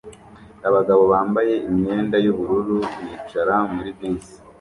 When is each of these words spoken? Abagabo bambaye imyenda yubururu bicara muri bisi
Abagabo 0.67 1.03
bambaye 1.13 1.53
imyenda 1.69 2.15
yubururu 2.25 2.77
bicara 3.09 3.55
muri 3.75 3.89
bisi 3.97 4.37